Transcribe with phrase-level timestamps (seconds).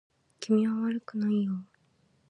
[0.39, 1.63] 君は悪くないよ